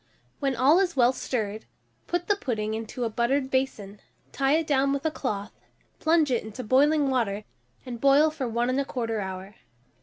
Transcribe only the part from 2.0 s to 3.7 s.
put the pudding into a buttered